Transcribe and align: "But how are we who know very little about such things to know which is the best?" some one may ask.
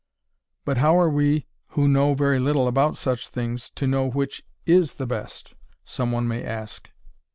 "But 0.65 0.77
how 0.79 0.97
are 0.99 1.11
we 1.11 1.45
who 1.77 1.87
know 1.87 2.15
very 2.15 2.39
little 2.39 2.67
about 2.67 2.97
such 2.97 3.27
things 3.27 3.69
to 3.75 3.85
know 3.85 4.09
which 4.09 4.41
is 4.65 4.93
the 4.95 5.05
best?" 5.05 5.53
some 5.83 6.11
one 6.11 6.27
may 6.27 6.43
ask. 6.43 6.89